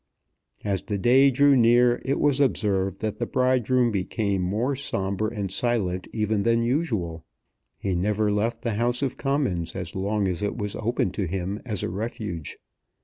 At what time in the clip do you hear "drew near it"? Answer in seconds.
1.29-2.19